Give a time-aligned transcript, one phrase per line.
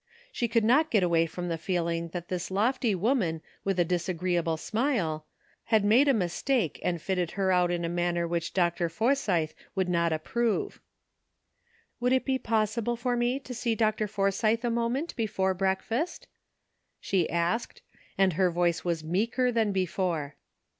[0.31, 4.15] She could not get away from the feeling that this lofty woman with a disa
[4.15, 5.27] greeable smile,
[5.65, 7.67] had made a mistake and fitted BORROWED TROUBLE.
[7.67, 8.89] 231 her out in a manner which Dr.
[8.89, 10.81] Forsythe would not approve.
[11.99, 14.07] ''Would it be possible for me to see Dr.
[14.07, 16.27] Forsythe a moment before breakfast?"
[16.99, 17.83] she asked,
[18.17, 20.35] and her voice was meeker than before.